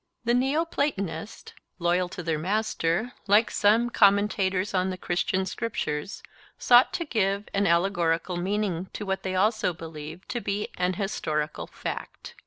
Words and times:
The 0.23 0.33
Neo 0.33 0.65
Platonists, 0.65 1.53
loyal 1.77 2.09
to 2.09 2.23
their 2.23 2.39
master, 2.39 3.13
like 3.27 3.51
some 3.51 3.91
commentators 3.91 4.73
on 4.73 4.89
the 4.89 4.97
Christian 4.97 5.45
Scriptures, 5.45 6.23
sought 6.57 6.91
to 6.93 7.05
give 7.05 7.47
an 7.53 7.67
allegorical 7.67 8.35
meaning 8.37 8.89
to 8.93 9.05
what 9.05 9.21
they 9.21 9.35
also 9.35 9.73
believed 9.73 10.27
to 10.29 10.41
be 10.41 10.69
an 10.75 10.93
historical 10.93 11.67
fact. 11.67 12.33